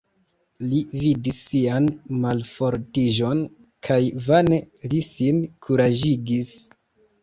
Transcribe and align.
Li 0.69 0.79
vidis 1.01 1.41
sian 1.49 1.91
malfortiĝon 2.25 3.45
kaj 3.91 4.01
vane 4.27 4.63
li 4.97 5.07
sin 5.15 5.47
kuraĝigis. 5.67 6.57